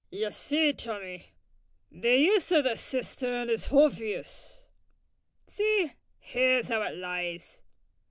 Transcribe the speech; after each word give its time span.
"You 0.09 0.31
see, 0.31 0.73
Tommy, 0.73 1.27
the 1.91 2.15
use 2.17 2.51
o' 2.51 2.63
the 2.63 2.75
cistern 2.75 3.51
is 3.51 3.65
hobvious. 3.67 4.65
See, 5.45 5.93
here's 6.17 6.71
'ow 6.71 6.81
it 6.81 6.97
lies. 6.97 7.61